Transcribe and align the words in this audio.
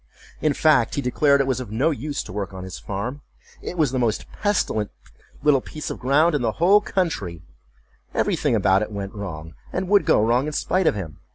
In 0.41 0.53
fact, 0.55 0.95
he 0.95 1.01
declared 1.03 1.41
it 1.41 1.45
was 1.45 1.59
of 1.59 1.69
no 1.69 1.91
use 1.91 2.23
to 2.23 2.33
work 2.33 2.55
on 2.55 2.63
his 2.63 2.79
farm; 2.79 3.21
it 3.61 3.77
was 3.77 3.91
the 3.91 3.99
most 3.99 4.25
pestilent 4.31 4.89
little 5.43 5.61
piece 5.61 5.91
of 5.91 5.99
ground 5.99 6.33
in 6.33 6.41
the 6.41 6.53
whole 6.53 6.81
country; 6.81 7.43
every 8.11 8.35
thing 8.35 8.55
about 8.55 8.81
it 8.81 8.91
went 8.91 9.13
wrong, 9.13 9.53
and 9.71 9.87
would 9.89 10.05
go 10.07 10.19
wrong, 10.25 10.47
in 10.47 10.53
spite 10.53 10.87
of 10.87 10.95
him. 10.95 11.19